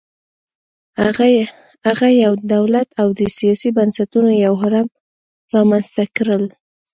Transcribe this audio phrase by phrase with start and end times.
[1.85, 4.87] هغه یو دولت او د سیاسي بنسټونو یو هرم
[5.55, 6.43] رامنځته کړل